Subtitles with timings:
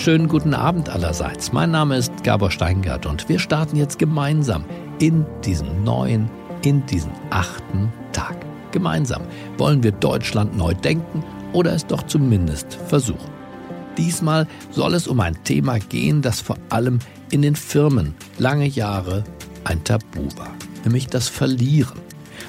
[0.00, 1.52] schönen guten Abend allerseits.
[1.52, 4.64] Mein Name ist Gabor Steingart und wir starten jetzt gemeinsam
[4.98, 6.30] in diesen neuen,
[6.64, 8.34] in diesen achten Tag.
[8.72, 9.20] Gemeinsam
[9.58, 13.30] wollen wir Deutschland neu denken oder es doch zumindest versuchen.
[13.98, 19.22] Diesmal soll es um ein Thema gehen, das vor allem in den Firmen lange Jahre
[19.64, 22.00] ein Tabu war, nämlich das Verlieren.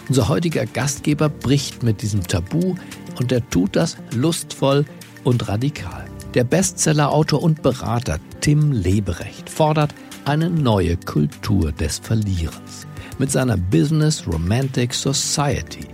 [0.08, 2.76] Unser heutiger Gastgeber bricht mit diesem Tabu
[3.20, 4.86] und er tut das lustvoll
[5.26, 6.11] und radikal.
[6.34, 12.88] Der Bestsellerautor und Berater Tim Leberecht fordert eine neue Kultur des Verlierens.
[13.20, 15.88] Mit seiner Business Romantic Society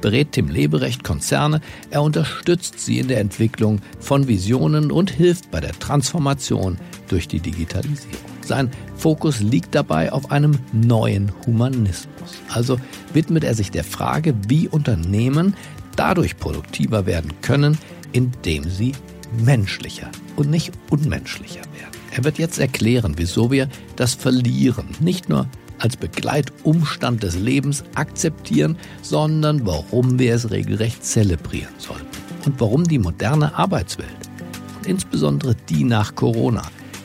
[0.00, 1.60] berät Tim Leberecht Konzerne,
[1.90, 6.78] er unterstützt sie in der Entwicklung von Visionen und hilft bei der Transformation
[7.08, 8.16] durch die Digitalisierung.
[8.40, 12.40] Sein Fokus liegt dabei auf einem neuen Humanismus.
[12.48, 12.78] Also
[13.12, 15.54] widmet er sich der Frage, wie Unternehmen
[15.96, 17.76] dadurch produktiver werden können,
[18.12, 18.92] indem sie
[19.38, 21.92] menschlicher und nicht unmenschlicher werden.
[22.14, 25.46] Er wird jetzt erklären, wieso wir das Verlieren nicht nur
[25.78, 32.06] als Begleitumstand des Lebens akzeptieren, sondern warum wir es regelrecht zelebrieren sollten.
[32.44, 34.08] Und warum die moderne Arbeitswelt,
[34.78, 36.62] und insbesondere die nach Corona,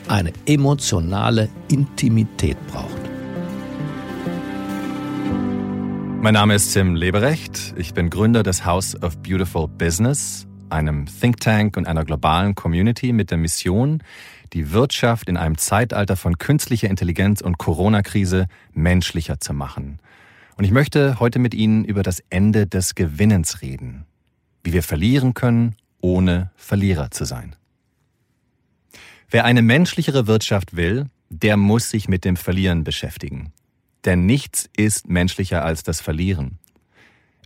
[0.08, 2.88] eine emotionale Intimität braucht.
[6.20, 7.74] Mein Name ist Tim Leberecht.
[7.76, 13.12] Ich bin Gründer des House of Beautiful Business, einem Think Tank und einer globalen Community
[13.12, 14.02] mit der Mission,
[14.52, 19.98] die Wirtschaft in einem Zeitalter von künstlicher Intelligenz und Corona-Krise menschlicher zu machen.
[20.56, 24.06] Und ich möchte heute mit Ihnen über das Ende des Gewinnens reden.
[24.64, 27.54] Wie wir verlieren können, ohne Verlierer zu sein.
[29.30, 33.52] Wer eine menschlichere Wirtschaft will, der muss sich mit dem Verlieren beschäftigen.
[34.04, 36.58] Denn nichts ist menschlicher als das Verlieren.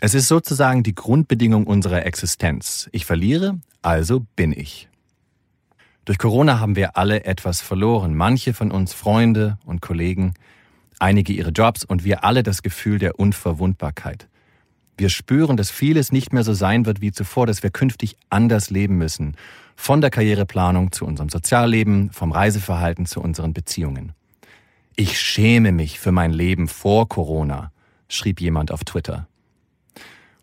[0.05, 2.89] Es ist sozusagen die Grundbedingung unserer Existenz.
[2.91, 4.89] Ich verliere, also bin ich.
[6.05, 8.17] Durch Corona haben wir alle etwas verloren.
[8.17, 10.35] Manche von uns Freunde und Kollegen,
[10.99, 14.27] einige ihre Jobs und wir alle das Gefühl der Unverwundbarkeit.
[14.97, 18.71] Wir spüren, dass vieles nicht mehr so sein wird wie zuvor, dass wir künftig anders
[18.71, 19.37] leben müssen.
[19.77, 24.15] Von der Karriereplanung zu unserem Sozialleben, vom Reiseverhalten zu unseren Beziehungen.
[24.97, 27.71] Ich schäme mich für mein Leben vor Corona,
[28.09, 29.29] schrieb jemand auf Twitter.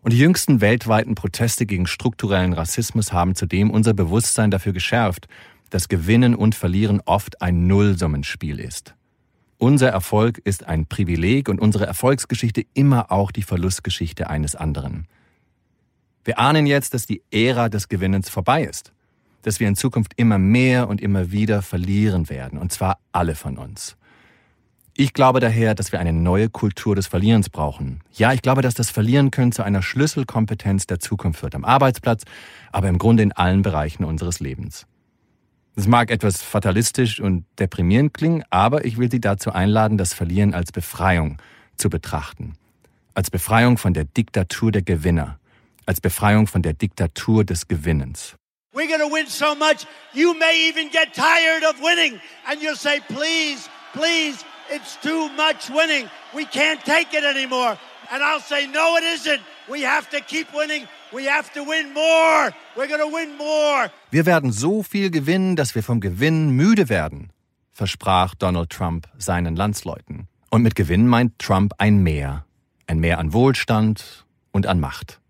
[0.02, 5.28] Und die jüngsten weltweiten Proteste gegen strukturellen Rassismus haben zudem unser Bewusstsein dafür geschärft,
[5.68, 8.94] dass Gewinnen und Verlieren oft ein Nullsummenspiel ist.
[9.58, 15.06] Unser Erfolg ist ein Privileg und unsere Erfolgsgeschichte immer auch die Verlustgeschichte eines anderen.
[16.24, 18.92] Wir ahnen jetzt, dass die Ära des Gewinnens vorbei ist,
[19.42, 23.58] dass wir in Zukunft immer mehr und immer wieder verlieren werden, und zwar alle von
[23.58, 23.96] uns.
[25.00, 28.00] Ich glaube daher, dass wir eine neue Kultur des Verlierens brauchen.
[28.12, 32.24] Ja, ich glaube, dass das Verlieren können zu einer Schlüsselkompetenz der Zukunft wird, am Arbeitsplatz,
[32.70, 34.86] aber im Grunde in allen Bereichen unseres Lebens.
[35.74, 40.52] Es mag etwas fatalistisch und deprimierend klingen, aber ich will Sie dazu einladen, das Verlieren
[40.52, 41.38] als Befreiung
[41.78, 42.56] zu betrachten.
[43.14, 45.38] Als Befreiung von der Diktatur der Gewinner.
[45.86, 48.36] Als Befreiung von der Diktatur des Gewinnens.
[48.74, 52.20] We're gonna win so much, you may even get tired of winning.
[52.46, 56.08] And you'll say, please, please, it's too much winning.
[56.34, 57.78] We can't take it anymore.
[58.12, 59.40] And I'll say, no, it isn't.
[59.68, 60.88] We have to keep winning.
[61.12, 62.52] We have to win more.
[62.76, 63.90] We're gonna win more.
[64.10, 67.30] Wir werden so viel gewinnen, dass wir vom Gewinn müde werden,
[67.72, 70.28] versprach Donald Trump seinen Landsleuten.
[70.50, 72.44] Und mit Gewinn meint Trump ein Mehr.
[72.86, 75.20] Ein Mehr an Wohlstand und an Macht.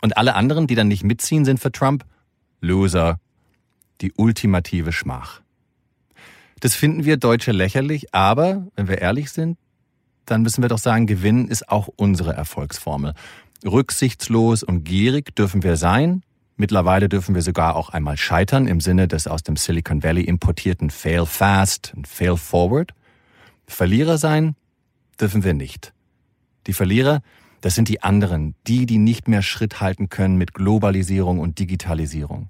[0.00, 2.04] Und alle anderen, die dann nicht mitziehen, sind für Trump
[2.60, 3.18] Loser,
[4.00, 5.40] die ultimative Schmach.
[6.64, 9.58] Das finden wir Deutsche lächerlich, aber wenn wir ehrlich sind,
[10.24, 13.12] dann müssen wir doch sagen, Gewinn ist auch unsere Erfolgsformel.
[13.66, 16.22] Rücksichtslos und gierig dürfen wir sein.
[16.56, 20.88] Mittlerweile dürfen wir sogar auch einmal scheitern im Sinne des aus dem Silicon Valley importierten
[20.88, 22.92] Fail Fast und Fail Forward.
[23.66, 24.56] Verlierer sein
[25.20, 25.92] dürfen wir nicht.
[26.66, 27.20] Die Verlierer,
[27.60, 32.48] das sind die anderen, die, die nicht mehr Schritt halten können mit Globalisierung und Digitalisierung.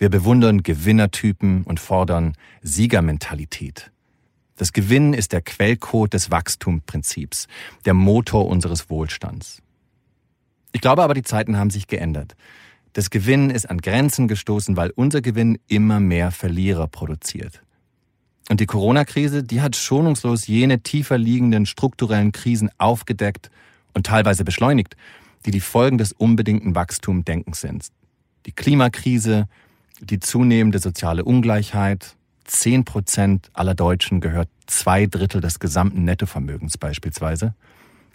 [0.00, 2.32] Wir bewundern Gewinnertypen und fordern
[2.62, 3.92] Siegermentalität.
[4.56, 7.48] Das Gewinnen ist der Quellcode des Wachstumsprinzips,
[7.84, 9.60] der Motor unseres Wohlstands.
[10.72, 12.34] Ich glaube aber, die Zeiten haben sich geändert.
[12.94, 17.62] Das Gewinnen ist an Grenzen gestoßen, weil unser Gewinn immer mehr Verlierer produziert.
[18.48, 23.50] Und die Corona-Krise, die hat schonungslos jene tiefer liegenden strukturellen Krisen aufgedeckt
[23.92, 24.96] und teilweise beschleunigt,
[25.44, 27.88] die die Folgen des unbedingten Wachstumdenkens sind.
[28.46, 29.46] Die Klimakrise,
[30.00, 32.16] die zunehmende soziale Ungleichheit.
[32.44, 37.54] Zehn Prozent aller Deutschen gehört zwei Drittel des gesamten Nettovermögens beispielsweise.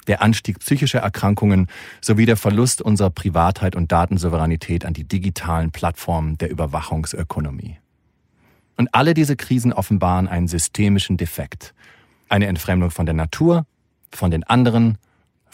[0.07, 1.67] Der Anstieg psychischer Erkrankungen
[2.01, 7.77] sowie der Verlust unserer Privatheit und Datensouveränität an die digitalen Plattformen der Überwachungsökonomie.
[8.77, 11.73] Und alle diese Krisen offenbaren einen systemischen Defekt.
[12.29, 13.65] Eine Entfremdung von der Natur,
[14.11, 14.97] von den anderen,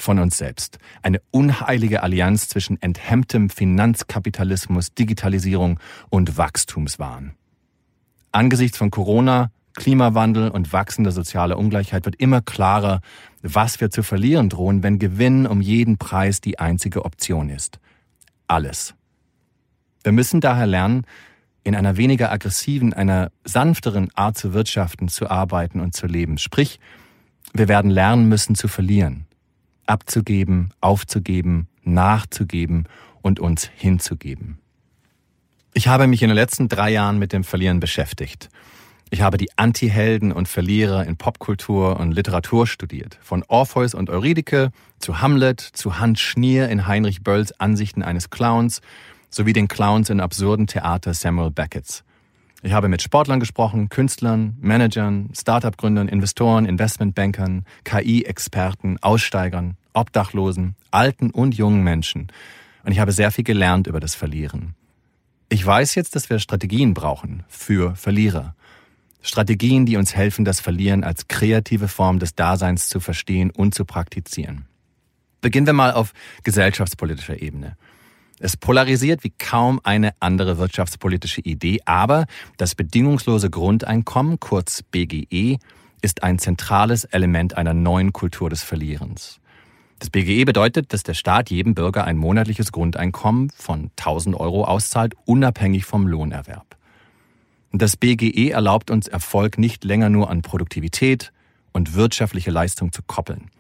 [0.02, 0.80] von uns selbst.
[1.02, 7.34] Eine unheilige Allianz zwischen enthemmtem Finanzkapitalismus, Digitalisierung und Wachstumswahn.
[8.32, 13.02] Angesichts von Corona, Klimawandel und wachsender sozialer Ungleichheit wird immer klarer,
[13.42, 17.80] was wir zu verlieren drohen, wenn Gewinn um jeden Preis die einzige Option ist.
[18.48, 18.96] Alles.
[20.04, 21.06] Wir müssen daher lernen,
[21.64, 26.38] in einer weniger aggressiven, einer sanfteren Art zu wirtschaften, zu arbeiten und zu leben.
[26.38, 26.80] Sprich,
[27.54, 29.26] wir werden lernen müssen zu verlieren,
[29.86, 32.88] abzugeben, aufzugeben, nachzugeben
[33.22, 34.60] und uns hinzugeben.
[35.74, 38.50] Ich habe mich in den letzten drei Jahren mit dem Verlieren beschäftigt.
[39.10, 43.20] Ich habe die Antihelden und Verlierer in Popkultur und Literatur studiert.
[43.22, 48.82] Von Orpheus und Eurydike zu Hamlet zu Hans Schnier in Heinrich Bölls Ansichten eines Clowns
[49.30, 52.04] sowie den Clowns in absurden Theater Samuel Beckett's.
[52.64, 61.56] Ich habe mit Sportlern gesprochen, Künstlern, Managern, Startup-Gründern, Investoren, Investmentbankern, KI-Experten, Aussteigern, Obdachlosen, alten und
[61.56, 62.28] jungen Menschen.
[62.84, 64.76] Und ich habe sehr viel gelernt über das Verlieren.
[65.50, 68.56] Ich weiß jetzt, dass wir Strategien brauchen für Verlierer.
[69.24, 73.86] Strategien, die uns helfen, das Verlieren als kreative Form des Daseins zu verstehen und zu
[73.86, 74.66] praktizieren.
[75.42, 76.14] Beginnen wir mal auf
[76.44, 77.76] gesellschaftspolitischer Ebene.
[78.44, 82.26] Es polarisiert wie kaum eine andere wirtschaftspolitische Idee, aber
[82.58, 85.60] das bedingungslose Grundeinkommen, kurz BGE,
[86.02, 89.40] ist ein zentrales Element einer neuen Kultur des Verlierens.
[90.00, 95.14] Das BGE bedeutet, dass der Staat jedem Bürger ein monatliches Grundeinkommen von 1000 Euro auszahlt,
[95.26, 96.76] unabhängig vom Lohnerwerb.
[97.72, 101.32] Das BGE erlaubt uns Erfolg nicht länger nur an Produktivität
[101.74, 103.52] und wirtschaftliche Leistung zu koppeln.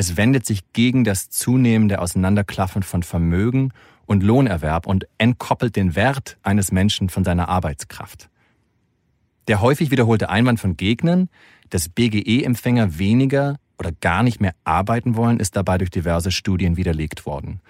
[0.00, 3.74] Es wendet sich gegen das zunehmende Auseinanderklaffen von Vermögen
[4.06, 8.30] und Lohnerwerb und entkoppelt den Wert eines Menschen von seiner Arbeitskraft.
[9.46, 11.28] Der häufig wiederholte Einwand von Gegnern,
[11.68, 17.26] dass BGE-Empfänger weniger oder gar nicht mehr arbeiten wollen, ist dabei durch diverse Studien widerlegt
[17.26, 17.60] worden.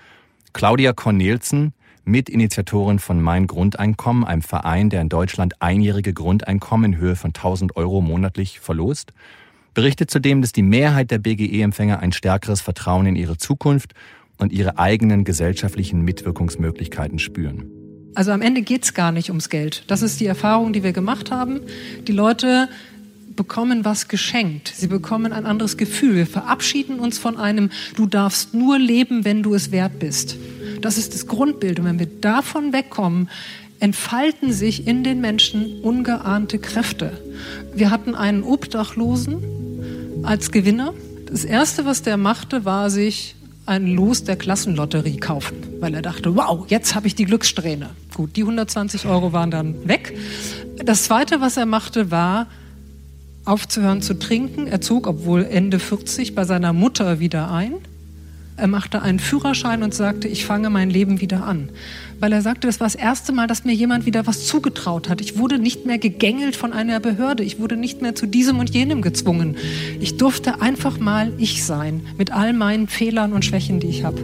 [0.53, 1.75] Claudia Cornelsen,
[2.05, 7.75] Mitinitiatorin von Mein Grundeinkommen, einem Verein, der in Deutschland einjährige Grundeinkommen in Höhe von 1000
[7.75, 9.13] Euro monatlich verlost,
[9.75, 13.95] berichtet zudem, dass die Mehrheit der BGE-Empfänger ein stärkeres Vertrauen in ihre Zukunft
[14.39, 17.71] und ihre eigenen gesellschaftlichen Mitwirkungsmöglichkeiten spüren.
[18.15, 19.85] Also am Ende geht es gar nicht ums Geld.
[19.87, 21.61] Das ist die Erfahrung, die wir gemacht haben.
[22.09, 22.69] Die Leute
[23.37, 24.73] bekommen was geschenkt.
[24.75, 26.17] Sie bekommen ein anderes Gefühl.
[26.17, 30.37] Wir verabschieden uns von einem, du darfst nur leben, wenn du es wert bist.
[30.81, 31.79] Das ist das Grundbild.
[31.79, 33.29] Und wenn wir davon wegkommen,
[33.79, 37.13] entfalten sich in den Menschen ungeahnte Kräfte.
[37.75, 39.43] Wir hatten einen Obdachlosen
[40.23, 40.93] als Gewinner.
[41.27, 43.37] Das Erste, was der machte, war sich
[43.67, 47.91] ein Los der Klassenlotterie kaufen, weil er dachte, wow, jetzt habe ich die Glückssträhne.
[48.15, 50.17] Gut, die 120 Euro waren dann weg.
[50.85, 52.49] Das Zweite, was er machte, war
[53.45, 54.67] aufzuhören zu trinken.
[54.67, 57.75] Er zog, obwohl Ende 40, bei seiner Mutter wieder ein.
[58.61, 61.71] Er machte einen Führerschein und sagte, ich fange mein Leben wieder an.
[62.19, 65.23] Weil er sagte, das war das erste Mal, dass mir jemand wieder was zugetraut hat.
[65.23, 67.43] Ich wurde nicht mehr gegängelt von einer Behörde.
[67.43, 69.57] Ich wurde nicht mehr zu diesem und jenem gezwungen.
[69.99, 74.21] Ich durfte einfach mal ich sein, mit all meinen Fehlern und Schwächen, die ich habe.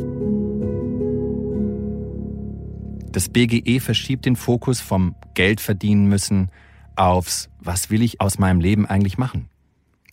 [3.11, 6.51] Das BGE verschiebt den Fokus vom Geld verdienen müssen
[6.95, 9.49] aufs, was will ich aus meinem Leben eigentlich machen?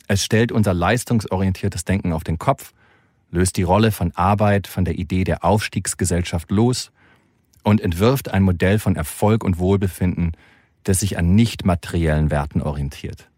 [0.08, 2.72] Es stellt unser leistungsorientiertes Denken auf den Kopf
[3.34, 6.92] löst die Rolle von Arbeit von der Idee der Aufstiegsgesellschaft los
[7.64, 10.34] und entwirft ein Modell von Erfolg und Wohlbefinden,
[10.84, 13.30] das sich an nicht materiellen Werten orientiert.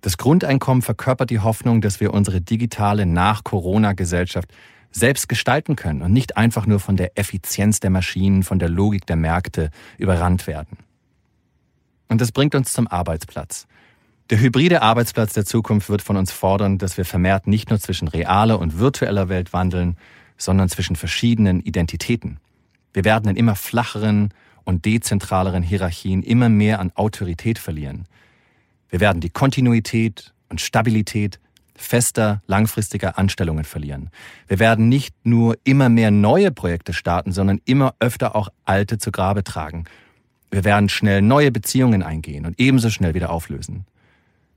[0.00, 4.50] Das Grundeinkommen verkörpert die Hoffnung, dass wir unsere digitale Nach-Corona-Gesellschaft
[4.92, 9.04] selbst gestalten können und nicht einfach nur von der Effizienz der Maschinen, von der Logik
[9.06, 10.78] der Märkte überrannt werden.
[12.08, 13.66] Und das bringt uns zum Arbeitsplatz.
[14.28, 18.08] Der hybride Arbeitsplatz der Zukunft wird von uns fordern, dass wir vermehrt nicht nur zwischen
[18.08, 19.96] realer und virtueller Welt wandeln,
[20.36, 22.40] sondern zwischen verschiedenen Identitäten.
[22.92, 28.06] Wir werden in immer flacheren und dezentraleren Hierarchien immer mehr an Autorität verlieren.
[28.88, 31.38] Wir werden die Kontinuität und Stabilität
[31.76, 34.10] fester, langfristiger Anstellungen verlieren.
[34.48, 39.12] Wir werden nicht nur immer mehr neue Projekte starten, sondern immer öfter auch alte zu
[39.12, 39.84] Grabe tragen.
[40.50, 43.84] Wir werden schnell neue Beziehungen eingehen und ebenso schnell wieder auflösen.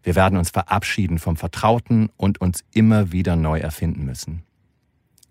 [0.04, 4.44] Wir werden uns verabschieden vom Vertrauten und uns immer wieder neu erfinden müssen.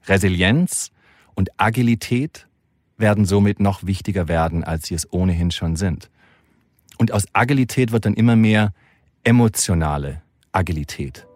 [0.07, 0.91] Resilienz
[1.35, 2.47] und Agilität
[2.97, 6.11] werden somit noch wichtiger werden, als sie es ohnehin schon sind.
[6.99, 8.73] Und aus Agilität wird dann immer mehr
[9.23, 10.21] emotionale
[10.53, 11.27] Agilität,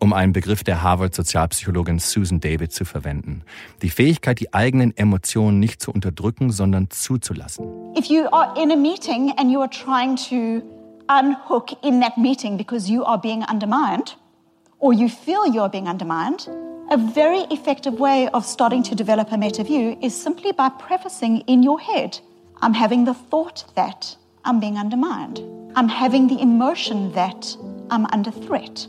[0.00, 3.42] um einen Begriff der Harvard-Sozialpsychologin Susan David zu verwenden.
[3.82, 7.66] Die Fähigkeit, die eigenen Emotionen nicht zu unterdrücken, sondern zuzulassen.
[7.96, 10.62] If you are in a meeting and you are trying to
[11.18, 14.14] unhook in that meeting because you are being undermined
[14.78, 16.48] or you feel you're being undermined,
[16.90, 21.38] a very effective way of starting to develop a meta view is simply by prefacing
[21.42, 22.18] in your head
[22.62, 25.40] I'm having the thought that I'm being undermined.
[25.74, 27.56] I'm having the emotion that
[27.90, 28.86] I'm under threat.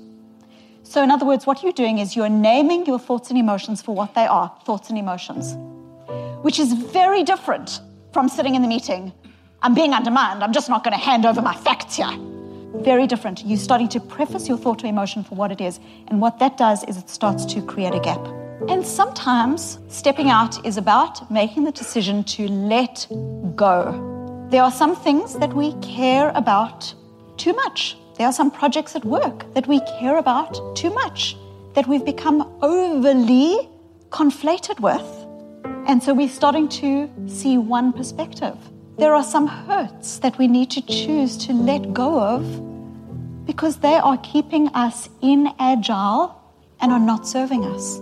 [0.83, 3.95] So, in other words, what you're doing is you're naming your thoughts and emotions for
[3.95, 5.55] what they are thoughts and emotions,
[6.43, 9.11] which is very different from sitting in the meeting.
[9.63, 10.43] I'm being undermined.
[10.43, 12.11] I'm just not going to hand over my facts here.
[12.81, 13.45] Very different.
[13.45, 15.79] You're starting to preface your thought or emotion for what it is.
[16.09, 18.19] And what that does is it starts to create a gap.
[18.67, 23.07] And sometimes stepping out is about making the decision to let
[23.55, 24.47] go.
[24.49, 26.93] There are some things that we care about
[27.37, 27.95] too much.
[28.17, 31.37] There are some projects at work that we care about too much,
[31.73, 33.69] that we've become overly
[34.09, 35.07] conflated with.
[35.87, 38.57] And so we're starting to see one perspective.
[38.97, 42.43] There are some hurts that we need to choose to let go of
[43.45, 46.35] because they are keeping us inagile
[46.79, 47.99] and are not serving us.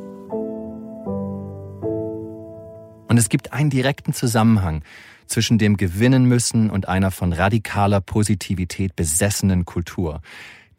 [3.08, 4.84] Und es gibt einen direkten Zusammenhang
[5.28, 10.22] zwischen dem Gewinnen müssen und einer von radikaler Positivität besessenen Kultur.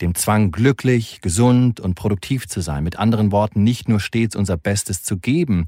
[0.03, 2.85] Dem Zwang, glücklich, gesund und produktiv zu sein.
[2.85, 5.67] Mit anderen Worten, nicht nur stets unser Bestes zu geben,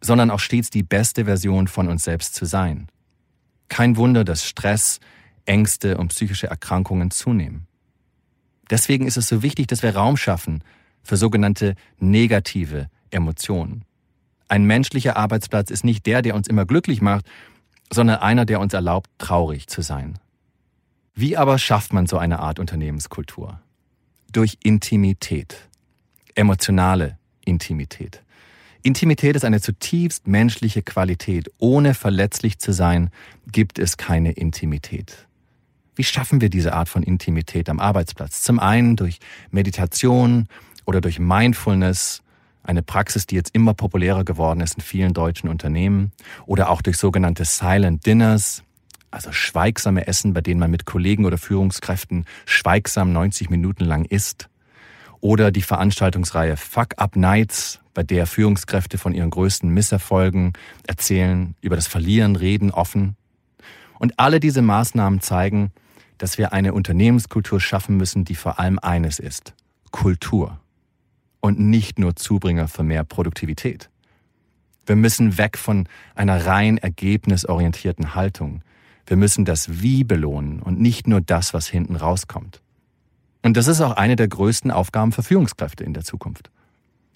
[0.00, 2.88] sondern auch stets die beste Version von uns selbst zu sein.
[3.74, 5.00] Kein Wunder, dass Stress,
[5.46, 7.66] Ängste und psychische Erkrankungen zunehmen.
[8.70, 10.62] Deswegen ist es so wichtig, dass wir Raum schaffen
[11.02, 13.84] für sogenannte negative Emotionen.
[14.46, 17.26] Ein menschlicher Arbeitsplatz ist nicht der, der uns immer glücklich macht,
[17.92, 20.20] sondern einer, der uns erlaubt, traurig zu sein.
[21.16, 23.60] Wie aber schafft man so eine Art Unternehmenskultur?
[24.30, 25.68] Durch Intimität,
[26.36, 28.22] emotionale Intimität.
[28.84, 31.50] Intimität ist eine zutiefst menschliche Qualität.
[31.56, 33.08] Ohne verletzlich zu sein,
[33.50, 35.26] gibt es keine Intimität.
[35.96, 38.42] Wie schaffen wir diese Art von Intimität am Arbeitsplatz?
[38.42, 40.48] Zum einen durch Meditation
[40.84, 42.22] oder durch Mindfulness,
[42.62, 46.12] eine Praxis, die jetzt immer populärer geworden ist in vielen deutschen Unternehmen
[46.44, 48.64] oder auch durch sogenannte Silent Dinners,
[49.10, 54.50] also schweigsame Essen, bei denen man mit Kollegen oder Führungskräften schweigsam 90 Minuten lang isst
[55.24, 60.52] oder die Veranstaltungsreihe Fuck Up Nights, bei der Führungskräfte von ihren größten Misserfolgen
[60.86, 63.16] erzählen, über das Verlieren reden offen.
[63.98, 65.72] Und alle diese Maßnahmen zeigen,
[66.18, 69.54] dass wir eine Unternehmenskultur schaffen müssen, die vor allem eines ist,
[69.92, 70.60] Kultur
[71.40, 73.88] und nicht nur Zubringer für mehr Produktivität.
[74.84, 78.60] Wir müssen weg von einer rein ergebnisorientierten Haltung.
[79.06, 82.60] Wir müssen das Wie belohnen und nicht nur das, was hinten rauskommt.
[83.44, 86.50] Und das ist auch eine der größten Aufgaben für Führungskräfte in der Zukunft.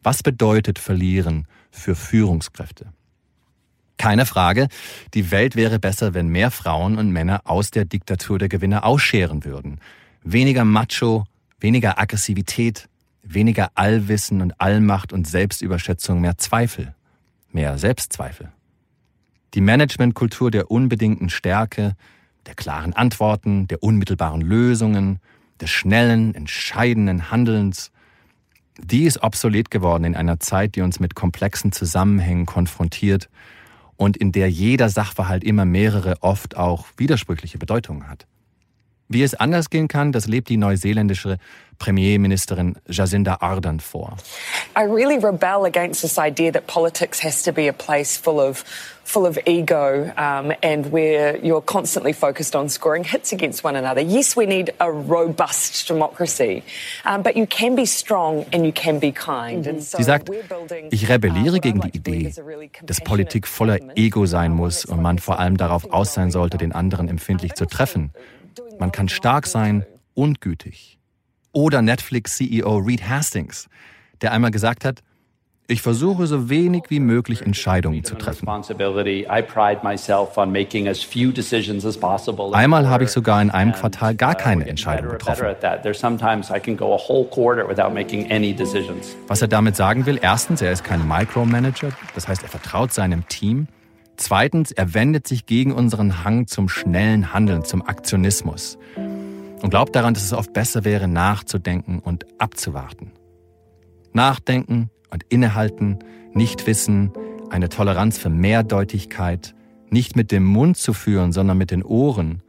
[0.03, 2.93] Was bedeutet Verlieren für Führungskräfte?
[3.97, 4.69] Keine Frage,
[5.15, 9.47] die Welt wäre besser, wenn mehr Frauen und Männer aus der Diktatur der Gewinner ausscheren
[9.47, 9.81] würden.
[10.23, 11.25] Weniger Macho,
[11.61, 12.91] weniger Aggressivität,
[13.23, 16.95] weniger Allwissen und Allmacht und Selbstüberschätzung, mehr Zweifel,
[17.53, 18.53] mehr Selbstzweifel.
[19.55, 21.97] Die Managementkultur der unbedingten Stärke,
[22.45, 25.21] der klaren Antworten, der unmittelbaren Lösungen,
[25.61, 27.91] des schnellen, entscheidenden Handelns,
[28.79, 33.29] die ist obsolet geworden in einer Zeit, die uns mit komplexen Zusammenhängen konfrontiert
[33.97, 38.27] und in der jeder Sachverhalt immer mehrere, oft auch widersprüchliche Bedeutungen hat.
[39.09, 41.39] Wie es anders gehen kann, das lebt die neuseeländische
[41.79, 44.17] Premierministerin Jacinda Ardern vor.
[44.77, 48.65] I really rebel against this idea that politics has to be a place full of
[49.05, 54.03] full of ego um, and where you're constantly focused on scoring hits against one another.
[54.03, 56.63] Yes, we need a robust democracy,
[57.07, 59.65] um, but you can be strong and you can be kind.
[59.65, 59.81] Mhm.
[59.81, 60.31] So Sie sagt,
[60.91, 62.35] ich rebelliere uh, gegen die Idee,
[62.83, 66.73] dass Politik voller Ego sein muss und man vor allem darauf aus sein sollte, den
[66.73, 68.13] anderen empfindlich zu treffen.
[68.79, 69.85] Man kann stark sein
[70.15, 70.99] und gütig.
[71.53, 73.69] Oder Netflix-CEO Reed Hastings,
[74.21, 75.03] der einmal gesagt hat,
[75.71, 78.49] ich versuche so wenig wie möglich Entscheidungen zu treffen.
[82.53, 85.45] Einmal habe ich sogar in einem Quartal gar keine Entscheidung getroffen.
[89.27, 93.29] Was er damit sagen will, erstens, er ist kein Micromanager, das heißt, er vertraut seinem
[93.29, 93.69] Team.
[94.19, 98.77] Zweitens, er wendet sich gegen unseren Hang zum schnellen Handeln, zum Aktionismus
[99.63, 103.13] und glaubt daran, dass es oft besser wäre, nachzudenken und abzuwarten.
[104.13, 106.01] Nachdenken und innehalten,
[106.35, 107.13] nicht wissen,
[107.51, 109.55] eine Toleranz für Mehrdeutigkeit,
[109.89, 112.43] nicht mit dem Mund zu führen, sondern mit den Ohren.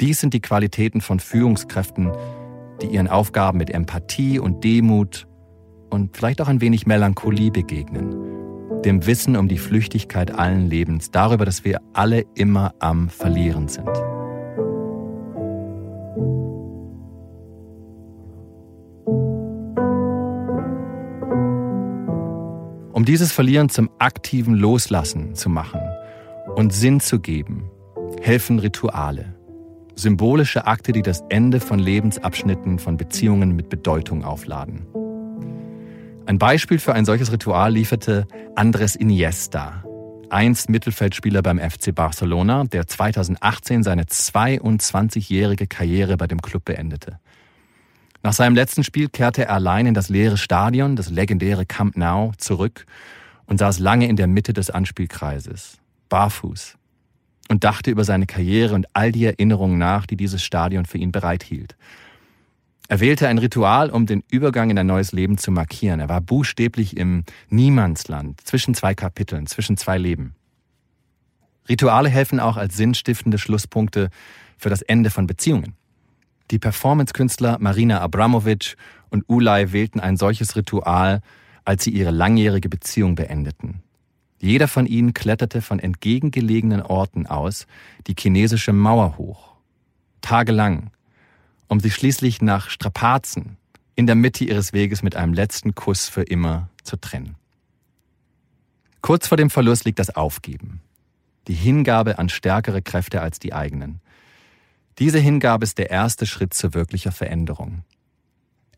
[0.00, 2.10] Dies sind die Qualitäten von Führungskräften,
[2.80, 5.26] die ihren Aufgaben mit Empathie und Demut
[5.90, 8.25] und vielleicht auch ein wenig Melancholie begegnen
[8.86, 13.88] dem Wissen um die Flüchtigkeit allen Lebens, darüber, dass wir alle immer am Verlieren sind.
[22.92, 25.80] Um dieses Verlieren zum aktiven Loslassen zu machen
[26.54, 27.68] und Sinn zu geben,
[28.22, 29.34] helfen Rituale,
[29.96, 34.86] symbolische Akte, die das Ende von Lebensabschnitten, von Beziehungen mit Bedeutung aufladen.
[36.26, 39.84] Ein Beispiel für ein solches Ritual lieferte Andres Iniesta,
[40.28, 47.20] einst Mittelfeldspieler beim FC Barcelona, der 2018 seine 22-jährige Karriere bei dem Club beendete.
[48.24, 52.32] Nach seinem letzten Spiel kehrte er allein in das leere Stadion, das legendäre Camp Nou,
[52.38, 52.86] zurück
[53.46, 55.78] und saß lange in der Mitte des Anspielkreises,
[56.08, 56.76] barfuß,
[57.48, 61.12] und dachte über seine Karriere und all die Erinnerungen nach, die dieses Stadion für ihn
[61.12, 61.76] bereithielt.
[62.88, 66.00] Er wählte ein Ritual, um den Übergang in ein neues Leben zu markieren.
[66.00, 70.34] Er war buchstäblich im Niemandsland, zwischen zwei Kapiteln, zwischen zwei Leben.
[71.68, 74.10] Rituale helfen auch als sinnstiftende Schlusspunkte
[74.56, 75.74] für das Ende von Beziehungen.
[76.52, 78.76] Die Performance-Künstler Marina Abramovic
[79.10, 81.20] und Ulay wählten ein solches Ritual,
[81.64, 83.82] als sie ihre langjährige Beziehung beendeten.
[84.38, 87.66] Jeder von ihnen kletterte von entgegengelegenen Orten aus
[88.06, 89.56] die chinesische Mauer hoch.
[90.20, 90.90] Tagelang,
[91.68, 93.56] um sich schließlich nach Strapazen
[93.94, 97.36] in der Mitte ihres Weges mit einem letzten Kuss für immer zu trennen.
[99.00, 100.80] Kurz vor dem Verlust liegt das Aufgeben,
[101.48, 104.00] die Hingabe an stärkere Kräfte als die eigenen.
[104.98, 107.84] Diese Hingabe ist der erste Schritt zu wirklicher Veränderung.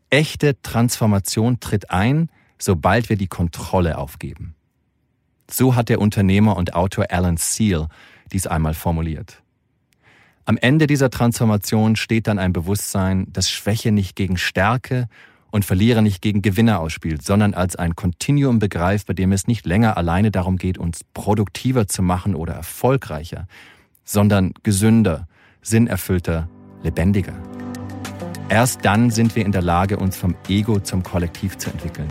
[0.09, 4.55] Echte Transformation tritt ein, sobald wir die Kontrolle aufgeben.
[5.49, 7.87] So hat der Unternehmer und Autor Alan Seal
[8.31, 9.41] dies einmal formuliert.
[10.49, 15.07] Am Ende dieser Transformation steht dann ein Bewusstsein, das Schwäche nicht gegen Stärke
[15.51, 19.67] und Verlierer nicht gegen Gewinner ausspielt, sondern als ein Kontinuum begreift, bei dem es nicht
[19.67, 23.45] länger alleine darum geht, uns produktiver zu machen oder erfolgreicher,
[24.03, 25.27] sondern gesünder,
[25.61, 26.49] sinnerfüllter,
[26.81, 27.35] lebendiger.
[28.49, 32.07] Erst dann sind wir in der Lage, uns vom Ego zum Kollektiv zu entwickeln.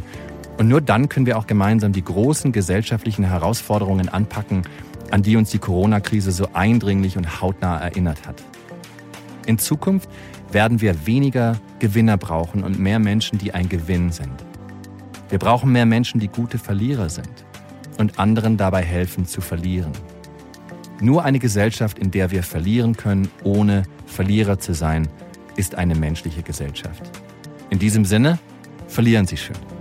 [0.58, 4.62] Und nur dann können wir auch gemeinsam die großen gesellschaftlichen Herausforderungen anpacken
[5.10, 8.42] an die uns die Corona-Krise so eindringlich und hautnah erinnert hat.
[9.46, 10.08] In Zukunft
[10.52, 14.44] werden wir weniger Gewinner brauchen und mehr Menschen, die ein Gewinn sind.
[15.28, 17.44] Wir brauchen mehr Menschen, die gute Verlierer sind
[17.98, 19.92] und anderen dabei helfen zu verlieren.
[21.00, 25.08] Nur eine Gesellschaft, in der wir verlieren können, ohne Verlierer zu sein,
[25.56, 27.02] ist eine menschliche Gesellschaft.
[27.70, 28.38] In diesem Sinne,
[28.88, 29.77] verlieren Sie schön.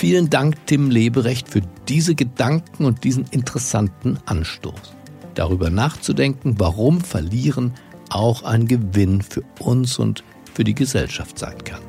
[0.00, 4.94] Vielen Dank, Tim Leberecht, für diese Gedanken und diesen interessanten Anstoß.
[5.34, 7.74] Darüber nachzudenken, warum Verlieren
[8.08, 11.82] auch ein Gewinn für uns und für die Gesellschaft sein kann.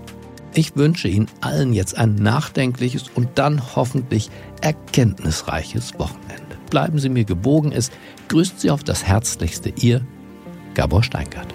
[0.54, 6.58] Ich wünsche Ihnen allen jetzt ein nachdenkliches und dann hoffentlich erkenntnisreiches Wochenende.
[6.70, 7.92] Bleiben Sie mir gewogen, es
[8.28, 10.06] grüßt Sie auf das Herzlichste, Ihr
[10.74, 11.54] Gabor Steingart.